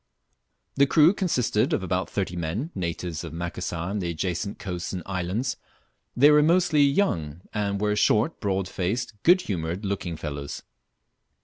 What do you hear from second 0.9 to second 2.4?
consisted of about thirty